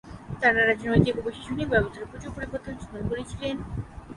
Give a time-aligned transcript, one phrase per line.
[0.41, 3.55] তাঁরা রাজনৈতিক ও প্রশাসনিক ব্যবস্থায় প্রচুর পরিবর্তন সাধন করেছিলেন।